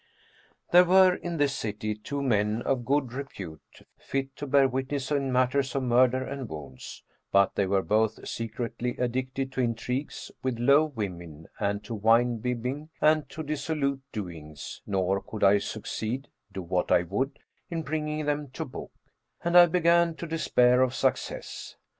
[0.71, 5.31] "There were in this city two men of good repute fit to bear witness[FN#401] in
[5.31, 10.85] matters of murder and wounds; but they were both secretly addicted to intrigues with low
[10.85, 16.91] women and to wine bibbing and to dissolute doings, nor could I succeed (do what
[16.91, 17.37] I would)
[17.69, 18.91] in bringing them to book,
[19.43, 21.75] and I began to despair of success.